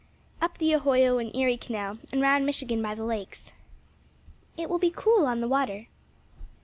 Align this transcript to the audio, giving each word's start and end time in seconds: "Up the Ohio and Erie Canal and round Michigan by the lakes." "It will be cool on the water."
"Up 0.41 0.57
the 0.57 0.73
Ohio 0.73 1.19
and 1.19 1.29
Erie 1.35 1.57
Canal 1.57 1.99
and 2.11 2.21
round 2.23 2.43
Michigan 2.43 2.81
by 2.81 2.95
the 2.95 3.03
lakes." 3.03 3.51
"It 4.57 4.67
will 4.67 4.79
be 4.79 4.89
cool 4.89 5.27
on 5.27 5.41
the 5.41 5.47
water." 5.47 5.85